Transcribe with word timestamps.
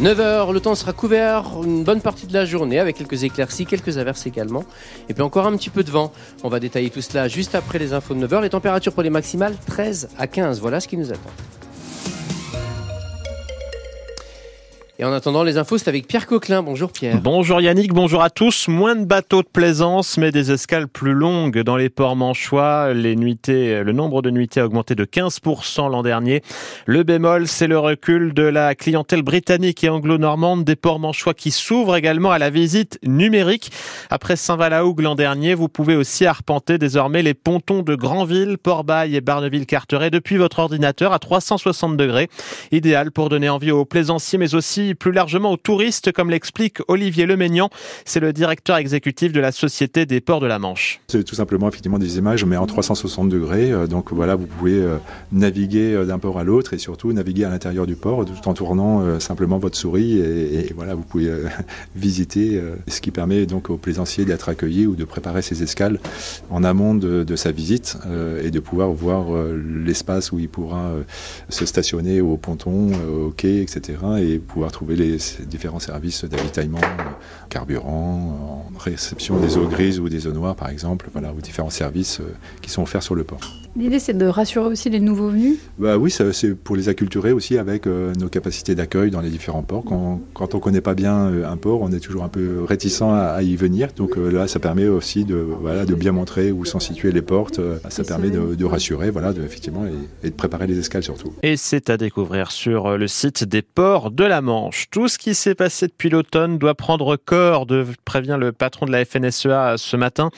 9h, 0.00 0.52
le 0.52 0.60
temps 0.60 0.76
sera 0.76 0.92
couvert 0.92 1.60
une 1.64 1.82
bonne 1.82 2.00
partie 2.00 2.28
de 2.28 2.32
la 2.32 2.44
journée 2.44 2.78
avec 2.78 2.96
quelques 2.96 3.24
éclaircies, 3.24 3.66
quelques 3.66 3.98
averses 3.98 4.26
également. 4.26 4.62
Et 5.08 5.14
puis 5.14 5.24
encore 5.24 5.44
un 5.44 5.56
petit 5.56 5.70
peu 5.70 5.82
de 5.82 5.90
vent. 5.90 6.12
On 6.44 6.48
va 6.48 6.60
détailler 6.60 6.88
tout 6.88 7.00
cela 7.00 7.26
juste 7.26 7.56
après 7.56 7.80
les 7.80 7.92
infos 7.92 8.14
de 8.14 8.24
9h. 8.24 8.42
Les 8.42 8.50
températures 8.50 8.92
pour 8.92 9.02
les 9.02 9.10
maximales 9.10 9.56
13 9.66 10.10
à 10.16 10.28
15. 10.28 10.60
Voilà 10.60 10.78
ce 10.78 10.86
qui 10.86 10.96
nous 10.96 11.10
attend. 11.10 11.30
Et 15.00 15.04
en 15.04 15.12
attendant 15.12 15.44
les 15.44 15.58
infos, 15.58 15.78
c'est 15.78 15.86
avec 15.86 16.08
Pierre 16.08 16.26
Coquelin. 16.26 16.60
Bonjour 16.60 16.90
Pierre. 16.90 17.20
Bonjour 17.22 17.60
Yannick, 17.60 17.92
bonjour 17.92 18.20
à 18.20 18.30
tous. 18.30 18.66
Moins 18.66 18.96
de 18.96 19.04
bateaux 19.04 19.42
de 19.42 19.46
plaisance, 19.46 20.18
mais 20.18 20.32
des 20.32 20.50
escales 20.50 20.88
plus 20.88 21.12
longues 21.12 21.60
dans 21.60 21.76
les 21.76 21.88
ports 21.88 22.16
manchois. 22.16 22.92
Les 22.94 23.14
nuitées, 23.14 23.84
le 23.84 23.92
nombre 23.92 24.22
de 24.22 24.30
nuitées 24.30 24.58
a 24.58 24.66
augmenté 24.66 24.96
de 24.96 25.04
15% 25.04 25.88
l'an 25.88 26.02
dernier. 26.02 26.42
Le 26.86 27.04
bémol, 27.04 27.46
c'est 27.46 27.68
le 27.68 27.78
recul 27.78 28.34
de 28.34 28.42
la 28.42 28.74
clientèle 28.74 29.22
britannique 29.22 29.84
et 29.84 29.88
anglo-normande 29.88 30.64
des 30.64 30.74
ports 30.74 30.98
manchois 30.98 31.32
qui 31.32 31.52
s'ouvrent 31.52 31.94
également 31.94 32.32
à 32.32 32.40
la 32.40 32.50
visite 32.50 32.98
numérique. 33.06 33.70
Après 34.10 34.34
Saint-Valahougue 34.34 35.02
l'an 35.02 35.14
dernier, 35.14 35.54
vous 35.54 35.68
pouvez 35.68 35.94
aussi 35.94 36.26
arpenter 36.26 36.76
désormais 36.76 37.22
les 37.22 37.34
pontons 37.34 37.82
de 37.82 37.94
Granville, 37.94 38.58
Port-Bail 38.58 39.14
et 39.14 39.20
Barneville-Carteret 39.20 40.10
depuis 40.10 40.38
votre 40.38 40.58
ordinateur 40.58 41.12
à 41.12 41.20
360 41.20 41.96
degrés. 41.96 42.28
Idéal 42.72 43.12
pour 43.12 43.28
donner 43.28 43.48
envie 43.48 43.70
aux 43.70 43.84
plaisanciers, 43.84 44.40
mais 44.40 44.56
aussi 44.56 44.87
plus 44.94 45.12
largement 45.12 45.52
aux 45.52 45.56
touristes, 45.56 46.12
comme 46.12 46.30
l'explique 46.30 46.78
Olivier 46.88 47.26
Leménian. 47.26 47.70
C'est 48.04 48.20
le 48.20 48.32
directeur 48.32 48.76
exécutif 48.76 49.32
de 49.32 49.40
la 49.40 49.52
Société 49.52 50.06
des 50.06 50.20
ports 50.20 50.40
de 50.40 50.46
la 50.46 50.58
Manche. 50.58 51.00
C'est 51.08 51.24
tout 51.24 51.34
simplement 51.34 51.68
effectivement 51.68 51.98
des 51.98 52.18
images, 52.18 52.44
mais 52.44 52.56
en 52.56 52.66
360 52.66 53.28
degrés. 53.28 53.72
Euh, 53.72 53.86
donc 53.86 54.12
voilà, 54.12 54.36
vous 54.36 54.46
pouvez 54.46 54.74
euh, 54.74 54.96
naviguer 55.32 55.94
euh, 55.94 56.04
d'un 56.04 56.18
port 56.18 56.38
à 56.38 56.44
l'autre 56.44 56.74
et 56.74 56.78
surtout 56.78 57.12
naviguer 57.12 57.44
à 57.44 57.50
l'intérieur 57.50 57.86
du 57.86 57.96
port 57.96 58.24
tout 58.24 58.48
en 58.48 58.54
tournant 58.54 59.20
simplement 59.20 59.58
votre 59.58 59.76
souris 59.76 60.18
et, 60.18 60.72
voilà, 60.74 60.94
vous 60.94 61.02
pouvez 61.02 61.30
visiter, 61.96 62.60
ce 62.86 63.00
qui 63.00 63.10
permet 63.10 63.46
donc 63.46 63.70
aux 63.70 63.76
plaisanciers 63.76 64.24
d'être 64.24 64.48
accueillis 64.48 64.86
ou 64.86 64.96
de 64.96 65.04
préparer 65.04 65.42
ses 65.42 65.62
escales 65.62 65.98
en 66.50 66.64
amont 66.64 66.94
de, 66.94 67.24
de 67.24 67.36
sa 67.36 67.52
visite 67.52 67.96
et 68.42 68.50
de 68.50 68.60
pouvoir 68.60 68.90
voir 68.90 69.26
l'espace 69.84 70.32
où 70.32 70.38
il 70.38 70.48
pourra 70.48 70.92
se 71.48 71.66
stationner 71.66 72.20
au 72.20 72.36
ponton, 72.36 72.90
au 73.08 73.30
quai, 73.30 73.60
etc. 73.62 73.98
et 74.20 74.38
pouvoir 74.38 74.72
trouver 74.78 74.94
les 74.94 75.18
différents 75.40 75.80
services 75.80 76.24
d'avitaillement, 76.24 76.78
euh, 76.80 77.02
carburant, 77.48 78.64
réception 78.78 79.40
des 79.40 79.56
eaux 79.58 79.66
grises 79.66 79.98
ou 79.98 80.08
des 80.08 80.28
eaux 80.28 80.32
noires 80.32 80.54
par 80.54 80.68
exemple, 80.68 81.08
voilà, 81.12 81.32
aux 81.32 81.40
différents 81.40 81.68
services 81.68 82.20
euh, 82.20 82.32
qui 82.62 82.70
sont 82.70 82.82
offerts 82.82 83.02
sur 83.02 83.16
le 83.16 83.24
port. 83.24 83.40
L'idée, 83.76 83.98
c'est 83.98 84.16
de 84.16 84.26
rassurer 84.26 84.66
aussi 84.66 84.90
les 84.90 85.00
nouveaux 85.00 85.28
venus 85.28 85.58
bah 85.78 85.96
Oui, 85.96 86.10
c'est 86.10 86.54
pour 86.54 86.76
les 86.76 86.88
acculturer 86.88 87.32
aussi 87.32 87.58
avec 87.58 87.86
euh, 87.86 88.12
nos 88.14 88.28
capacités 88.28 88.74
d'accueil 88.74 89.10
dans 89.10 89.20
les 89.20 89.30
différents 89.30 89.62
ports. 89.62 89.84
Quand, 89.84 90.20
quand 90.34 90.54
on 90.54 90.58
ne 90.58 90.62
connaît 90.62 90.80
pas 90.80 90.94
bien 90.94 91.44
un 91.44 91.56
port, 91.56 91.80
on 91.82 91.92
est 91.92 92.00
toujours 92.00 92.24
un 92.24 92.28
peu 92.28 92.64
réticent 92.64 93.02
à, 93.02 93.42
y 93.42 93.56
venir. 93.56 93.88
Donc 93.96 94.16
là, 94.16 94.48
ça 94.48 94.58
permet 94.58 94.88
aussi 94.88 95.24
de, 95.24 95.36
voilà, 95.36 95.84
de 95.84 95.94
bien 95.94 96.12
montrer 96.12 96.52
où 96.52 96.64
sont 96.64 96.80
situées 96.80 97.12
les 97.12 97.22
portes. 97.22 97.60
Ça 97.88 98.04
permet 98.04 98.30
de, 98.30 98.64
rassurer, 98.64 99.10
voilà, 99.10 99.32
de, 99.32 99.42
effectivement, 99.42 99.84
et, 99.86 100.26
et, 100.26 100.30
de 100.30 100.34
préparer 100.34 100.66
les 100.66 100.78
escales 100.78 101.02
surtout. 101.02 101.32
Et 101.42 101.56
c'est 101.56 101.90
à 101.90 101.96
découvrir 101.96 102.50
sur 102.50 102.96
le 102.96 103.06
site 103.08 103.44
des 103.44 103.62
ports 103.62 104.10
de 104.10 104.24
la 104.24 104.40
Manche. 104.40 104.86
Tout 104.90 105.08
ce 105.08 105.18
qui 105.18 105.34
s'est 105.34 105.54
passé 105.54 105.86
depuis 105.86 106.10
l'automne 106.10 106.58
doit 106.58 106.74
prendre 106.74 107.16
corps, 107.16 107.66
de, 107.66 107.86
prévient 108.04 108.36
le 108.38 108.52
patron 108.52 108.86
de 108.86 108.92
la 108.92 109.04
FNSEA 109.04 109.76
ce 109.76 109.96
matin. 109.96 110.30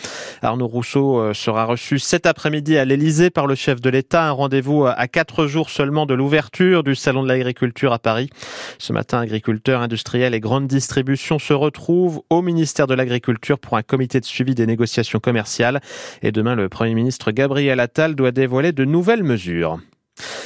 Arnaud 0.42 0.67
Rousseau 0.67 1.19
euh, 1.19 1.34
sera 1.34 1.65
reçu 1.65 1.98
cet 1.98 2.27
après-midi 2.27 2.77
à 2.77 2.84
par 3.28 3.46
le 3.46 3.54
chef 3.54 3.82
de 3.82 3.90
l'État. 3.90 4.28
Un 4.28 4.30
rendez-vous 4.30 4.86
à 4.86 5.06
quatre 5.08 5.46
jours 5.46 5.68
seulement 5.68 6.06
de 6.06 6.14
l'ouverture 6.14 6.82
du 6.82 6.94
Salon 6.94 7.22
de 7.22 7.28
l'agriculture 7.28 7.92
à 7.92 7.98
Paris. 7.98 8.30
Ce 8.78 8.94
matin, 8.94 9.18
agriculteurs, 9.18 9.82
industriels 9.82 10.32
et 10.32 10.40
grandes 10.40 10.68
distributions 10.68 11.38
se 11.38 11.53
retrouvent 11.53 12.22
au 12.30 12.41
ministère 12.41 12.86
de 12.86 12.94
l'Agriculture 12.94 13.59
pour 13.59 13.76
un 13.76 13.82
comité 13.82 14.20
de 14.20 14.25
suivi 14.25 14.54
des 14.54 14.66
négociations 14.66 15.19
commerciales. 15.19 15.80
Et 16.22 16.32
demain, 16.32 16.54
le 16.54 16.70
Premier 16.70 16.94
ministre 16.94 17.32
Gabriel 17.32 17.80
Attal 17.80 18.14
doit 18.14 18.30
dévoiler 18.30 18.72
de 18.72 18.86
nouvelles 18.86 19.25
mesures. 19.25 19.78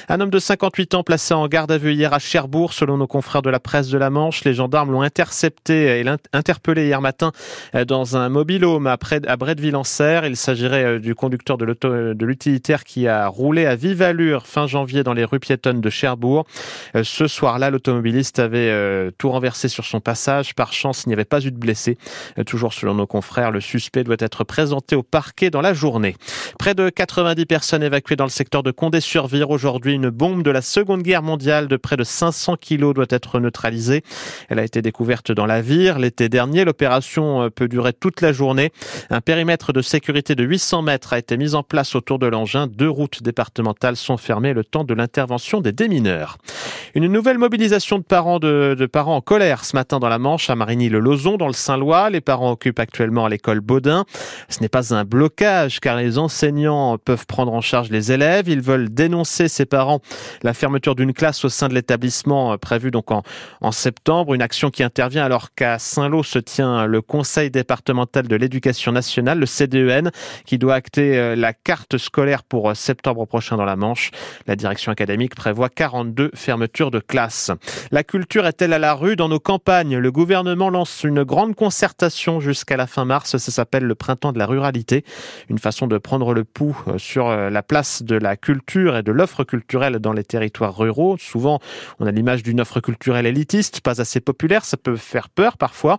Un 0.08 0.20
homme 0.20 0.30
de 0.30 0.38
58 0.38 0.94
ans 0.94 1.02
placé 1.02 1.32
en 1.32 1.48
garde 1.48 1.72
à 1.72 1.78
vue 1.78 1.94
hier 1.94 2.12
à 2.12 2.18
Cherbourg, 2.18 2.74
selon 2.74 2.98
nos 2.98 3.06
confrères 3.06 3.40
de 3.40 3.48
la 3.48 3.58
presse 3.58 3.88
de 3.88 3.96
la 3.96 4.10
Manche. 4.10 4.44
Les 4.44 4.52
gendarmes 4.52 4.92
l'ont 4.92 5.00
intercepté 5.00 6.00
et 6.00 6.04
interpellé 6.34 6.84
hier 6.84 7.00
matin 7.00 7.32
euh, 7.74 7.86
dans 7.86 8.16
un 8.16 8.28
mobile-home 8.28 8.86
à, 8.86 8.98
à 9.26 9.36
Bretteville-en-Serre. 9.36 10.26
Il 10.26 10.36
s'agirait 10.36 10.84
euh, 10.84 10.98
du 10.98 11.14
conducteur 11.14 11.56
de 11.56 12.24
l'utilitaire 12.24 12.84
qui 12.84 13.08
a 13.08 13.28
roulé 13.28 13.64
à 13.64 13.76
vive 13.76 14.02
allure 14.02 14.46
fin 14.46 14.66
janvier 14.66 15.04
dans 15.04 15.14
les 15.14 15.24
rues 15.24 15.40
piétonnes 15.40 15.80
de 15.80 15.90
Cherbourg. 15.90 16.44
Euh, 16.96 17.02
ce 17.02 17.26
soir-là, 17.26 17.70
l'automobiliste 17.70 18.38
avait 18.38 19.10
tout 19.16 19.30
renversé 19.30 19.68
sur 19.68 19.86
son 19.86 20.00
passage. 20.00 20.54
Par 20.54 20.72
chance, 20.72 21.04
il 21.04 21.08
n'y 21.08 21.14
avait 21.14 21.24
pas 21.24 21.40
eu 21.44 21.50
de 21.50 21.56
blessés. 21.56 21.96
Toujours 22.46 22.74
selon 22.74 22.94
nos 22.94 23.06
confrères, 23.06 23.50
le 23.50 23.60
suspect 23.60 24.04
doit 24.04 24.16
être 24.18 24.44
présenté 24.44 24.96
au 24.96 25.02
parquet 25.02 25.50
dans 25.50 25.60
la 25.62 25.72
journée. 25.72 26.16
Près 26.58 26.74
de 26.74 26.90
90 26.90 27.46
personnes 27.46 27.82
évacuées 27.82 28.16
dans 28.16 28.24
le 28.24 28.30
secteur 28.30 28.62
de 28.62 28.70
Condé-sur-Vire 28.70 29.50
aujourd'hui 29.50 29.93
une 29.94 30.10
bombe 30.10 30.42
de 30.42 30.50
la 30.50 30.60
Seconde 30.62 31.02
Guerre 31.02 31.22
mondiale 31.22 31.68
de 31.68 31.76
près 31.76 31.96
de 31.96 32.04
500 32.04 32.56
kilos 32.56 32.94
doit 32.94 33.06
être 33.08 33.40
neutralisée. 33.40 34.02
Elle 34.48 34.58
a 34.58 34.64
été 34.64 34.82
découverte 34.82 35.32
dans 35.32 35.46
la 35.46 35.62
Vire 35.62 35.98
l'été 35.98 36.28
dernier. 36.28 36.64
L'opération 36.64 37.42
euh, 37.42 37.50
peut 37.50 37.68
durer 37.68 37.92
toute 37.92 38.20
la 38.20 38.32
journée. 38.32 38.72
Un 39.10 39.20
périmètre 39.20 39.72
de 39.72 39.80
sécurité 39.80 40.34
de 40.34 40.44
800 40.44 40.82
mètres 40.82 41.12
a 41.12 41.18
été 41.18 41.36
mis 41.36 41.54
en 41.54 41.62
place 41.62 41.94
autour 41.94 42.18
de 42.18 42.26
l'engin. 42.26 42.66
Deux 42.66 42.88
routes 42.88 43.22
départementales 43.22 43.96
sont 43.96 44.16
fermées 44.16 44.52
le 44.52 44.64
temps 44.64 44.84
de 44.84 44.94
l'intervention 44.94 45.60
des 45.60 45.72
démineurs. 45.72 46.38
Une 46.94 47.06
nouvelle 47.06 47.38
mobilisation 47.38 47.98
de 47.98 48.04
parents 48.04 48.38
de, 48.38 48.88
parents 48.92 49.16
en 49.16 49.20
colère 49.20 49.64
ce 49.64 49.76
matin 49.76 49.98
dans 49.98 50.08
la 50.08 50.18
Manche 50.18 50.50
à 50.50 50.54
Marigny-le-Lozon 50.54 51.36
dans 51.36 51.46
le 51.46 51.52
Saint-Lois. 51.52 52.10
Les 52.10 52.20
parents 52.20 52.52
occupent 52.52 52.78
actuellement 52.78 53.26
l'école 53.26 53.60
Baudin. 53.60 54.04
Ce 54.48 54.60
n'est 54.60 54.68
pas 54.68 54.94
un 54.94 55.04
blocage 55.04 55.80
car 55.80 55.96
les 55.96 56.18
enseignants 56.18 56.98
peuvent 56.98 57.26
prendre 57.26 57.52
en 57.52 57.60
charge 57.60 57.90
les 57.90 58.12
élèves. 58.12 58.48
Ils 58.48 58.60
veulent 58.60 58.88
dénoncer 58.88 59.48
ses 59.48 59.66
parents 59.66 59.83
la 60.42 60.54
fermeture 60.54 60.94
d'une 60.94 61.12
classe 61.12 61.44
au 61.44 61.48
sein 61.48 61.68
de 61.68 61.74
l'établissement 61.74 62.52
euh, 62.52 62.56
prévue 62.56 62.90
donc 62.90 63.10
en, 63.10 63.22
en 63.60 63.72
septembre, 63.72 64.34
une 64.34 64.42
action 64.42 64.70
qui 64.70 64.82
intervient 64.82 65.24
alors 65.24 65.54
qu'à 65.54 65.78
Saint-Lô 65.78 66.22
se 66.22 66.38
tient 66.38 66.86
le 66.86 67.00
Conseil 67.00 67.50
départemental 67.50 68.28
de 68.28 68.36
l'éducation 68.36 68.92
nationale, 68.92 69.38
le 69.38 69.46
CDEN, 69.46 70.10
qui 70.44 70.58
doit 70.58 70.74
acter 70.74 71.18
euh, 71.18 71.36
la 71.36 71.52
carte 71.52 71.98
scolaire 71.98 72.42
pour 72.42 72.70
euh, 72.70 72.74
septembre 72.74 73.26
prochain 73.26 73.56
dans 73.56 73.64
la 73.64 73.76
Manche. 73.76 74.10
La 74.46 74.56
direction 74.56 74.92
académique 74.92 75.34
prévoit 75.34 75.68
42 75.68 76.30
fermetures 76.34 76.90
de 76.90 77.00
classes. 77.00 77.50
La 77.90 78.04
culture 78.04 78.46
est-elle 78.46 78.72
à 78.72 78.78
la 78.78 78.94
rue 78.94 79.16
dans 79.16 79.28
nos 79.28 79.40
campagnes? 79.40 79.96
Le 79.96 80.12
gouvernement 80.12 80.70
lance 80.70 81.04
une 81.04 81.24
grande 81.24 81.54
concertation 81.54 82.40
jusqu'à 82.40 82.76
la 82.76 82.86
fin 82.86 83.04
mars. 83.04 83.36
Ça 83.36 83.52
s'appelle 83.52 83.84
le 83.84 83.94
printemps 83.94 84.32
de 84.32 84.38
la 84.38 84.46
ruralité. 84.46 85.04
Une 85.48 85.58
façon 85.58 85.86
de 85.86 85.98
prendre 85.98 86.34
le 86.34 86.44
pouls 86.44 86.76
sur 86.96 87.28
la 87.28 87.62
place 87.62 88.02
de 88.02 88.16
la 88.16 88.36
culture 88.36 88.96
et 88.96 89.02
de 89.02 89.12
l'offre 89.12 89.44
culturelle 89.44 89.73
dans 89.74 90.12
les 90.12 90.24
territoires 90.24 90.76
ruraux. 90.76 91.16
Souvent, 91.18 91.60
on 91.98 92.06
a 92.06 92.10
l'image 92.10 92.42
d'une 92.42 92.60
offre 92.60 92.80
culturelle 92.80 93.26
élitiste, 93.26 93.80
pas 93.80 94.00
assez 94.00 94.20
populaire, 94.20 94.64
ça 94.64 94.76
peut 94.76 94.96
faire 94.96 95.28
peur 95.28 95.58
parfois. 95.58 95.98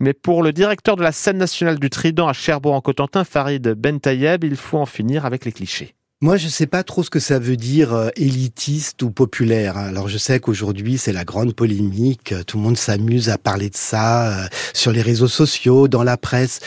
Mais 0.00 0.12
pour 0.12 0.42
le 0.42 0.52
directeur 0.52 0.96
de 0.96 1.02
la 1.02 1.12
scène 1.12 1.38
nationale 1.38 1.78
du 1.78 1.90
Trident 1.90 2.28
à 2.28 2.32
Cherbourg 2.32 2.74
en 2.74 2.80
Cotentin, 2.80 3.24
Farid 3.24 3.66
Bentayeb, 3.68 4.44
il 4.44 4.56
faut 4.56 4.78
en 4.78 4.86
finir 4.86 5.24
avec 5.24 5.44
les 5.44 5.52
clichés. 5.52 5.94
Moi, 6.20 6.38
je 6.38 6.48
sais 6.48 6.66
pas 6.66 6.82
trop 6.84 7.02
ce 7.02 7.10
que 7.10 7.20
ça 7.20 7.38
veut 7.38 7.56
dire 7.56 7.92
euh, 7.92 8.08
élitiste 8.16 9.02
ou 9.02 9.10
populaire. 9.10 9.76
Alors, 9.76 10.08
je 10.08 10.16
sais 10.16 10.40
qu'aujourd'hui, 10.40 10.96
c'est 10.96 11.12
la 11.12 11.24
grande 11.24 11.54
polémique. 11.54 12.34
Tout 12.46 12.56
le 12.56 12.62
monde 12.62 12.78
s'amuse 12.78 13.28
à 13.28 13.36
parler 13.36 13.68
de 13.68 13.76
ça 13.76 14.28
euh, 14.28 14.46
sur 14.72 14.90
les 14.90 15.02
réseaux 15.02 15.28
sociaux, 15.28 15.86
dans 15.86 16.02
la 16.02 16.16
presse. 16.16 16.60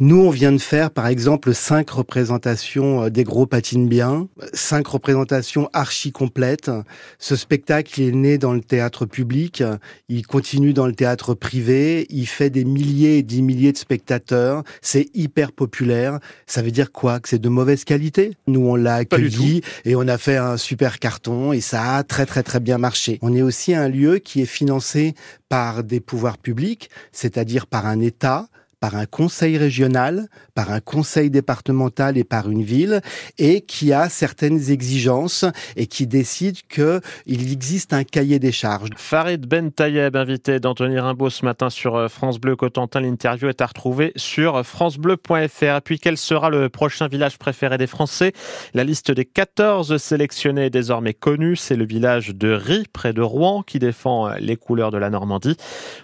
Nous, 0.00 0.20
on 0.20 0.30
vient 0.30 0.52
de 0.52 0.58
faire, 0.58 0.92
par 0.92 1.08
exemple, 1.08 1.52
cinq 1.52 1.90
représentations 1.90 3.02
euh, 3.02 3.10
des 3.10 3.24
gros 3.24 3.46
patines 3.46 3.88
bien, 3.88 4.28
cinq 4.52 4.86
représentations 4.86 5.68
archi 5.72 6.12
complètes. 6.12 6.70
Ce 7.18 7.34
spectacle 7.34 8.00
est 8.00 8.12
né 8.12 8.38
dans 8.38 8.52
le 8.52 8.60
théâtre 8.60 9.06
public, 9.06 9.64
il 10.08 10.24
continue 10.24 10.72
dans 10.72 10.86
le 10.86 10.94
théâtre 10.94 11.34
privé, 11.34 12.06
il 12.10 12.28
fait 12.28 12.48
des 12.48 12.64
milliers 12.64 13.18
et 13.18 13.22
des 13.24 13.42
milliers 13.42 13.72
de 13.72 13.76
spectateurs. 13.76 14.62
C'est 14.82 15.08
hyper 15.14 15.50
populaire. 15.50 16.20
Ça 16.46 16.62
veut 16.62 16.70
dire 16.70 16.92
quoi? 16.92 17.18
Que 17.18 17.28
c'est 17.28 17.40
de 17.40 17.48
mauvaise 17.48 17.82
qualité? 17.82 18.36
Nous, 18.46 18.60
on 18.60 18.76
l'a 18.76 18.94
accueilli 18.94 19.62
et 19.84 19.96
on 19.96 20.06
a 20.06 20.16
fait 20.16 20.36
un 20.36 20.58
super 20.58 21.00
carton 21.00 21.52
et 21.52 21.60
ça 21.60 21.96
a 21.96 22.04
très 22.04 22.24
très 22.24 22.44
très 22.44 22.60
bien 22.60 22.78
marché. 22.78 23.18
On 23.20 23.34
est 23.34 23.42
aussi 23.42 23.74
un 23.74 23.88
lieu 23.88 24.18
qui 24.18 24.42
est 24.42 24.46
financé 24.46 25.14
par 25.48 25.82
des 25.82 25.98
pouvoirs 25.98 26.38
publics, 26.38 26.88
c'est-à-dire 27.10 27.66
par 27.66 27.86
un 27.86 27.98
État, 27.98 28.46
par 28.80 28.96
un 28.96 29.06
conseil 29.06 29.58
régional, 29.58 30.28
par 30.54 30.70
un 30.70 30.80
conseil 30.80 31.30
départemental 31.30 32.16
et 32.16 32.24
par 32.24 32.50
une 32.50 32.62
ville, 32.62 33.00
et 33.38 33.60
qui 33.62 33.92
a 33.92 34.08
certaines 34.08 34.70
exigences 34.70 35.44
et 35.76 35.86
qui 35.86 36.06
décide 36.06 36.58
que 36.68 37.00
il 37.26 37.52
existe 37.52 37.92
un 37.92 38.04
cahier 38.04 38.38
des 38.38 38.52
charges. 38.52 38.90
Farid 38.96 39.46
Ben 39.46 39.70
Tayeb, 39.70 40.16
invité 40.16 40.60
d'Anthony 40.60 40.98
Rimbaud 40.98 41.30
ce 41.30 41.44
matin 41.44 41.70
sur 41.70 41.96
euh, 41.96 42.08
France 42.08 42.38
Bleu 42.38 42.56
Cotentin. 42.56 43.00
L'interview 43.00 43.48
est 43.48 43.60
à 43.60 43.66
retrouver 43.66 44.12
sur 44.16 44.64
francebleu.fr. 44.64 45.62
Et 45.62 45.80
puis, 45.84 45.98
quel 45.98 46.16
sera 46.16 46.50
le 46.50 46.68
prochain 46.68 47.08
village 47.08 47.38
préféré 47.38 47.78
des 47.78 47.86
Français? 47.86 48.32
La 48.74 48.84
liste 48.84 49.10
des 49.10 49.24
14 49.24 49.96
sélectionnés 49.96 50.66
est 50.66 50.70
désormais 50.70 51.14
connue. 51.14 51.56
C'est 51.56 51.76
le 51.76 51.86
village 51.86 52.34
de 52.34 52.52
Rie, 52.52 52.84
près 52.92 53.12
de 53.12 53.22
Rouen, 53.22 53.62
qui 53.62 53.78
défend 53.78 54.28
euh, 54.28 54.34
les 54.38 54.56
couleurs 54.56 54.90
de 54.90 54.98
la 54.98 55.10
Normandie. 55.10 55.56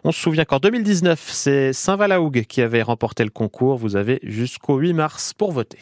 On 0.05 0.13
se 0.13 0.21
souvient 0.21 0.45
qu'en 0.45 0.59
2019, 0.59 1.21
c'est 1.33 1.73
Saint-Valahougue 1.73 2.45
qui 2.65 2.67
avait 2.67 2.83
remporté 2.83 3.25
le 3.25 3.31
concours. 3.31 3.77
Vous 3.77 3.95
avez 3.95 4.21
jusqu'au 4.23 4.79
8 4.79 4.95
mars 4.95 5.35
pour 5.35 5.53
voter. 5.53 5.79